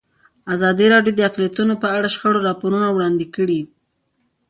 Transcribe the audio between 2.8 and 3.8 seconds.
وړاندې کړي.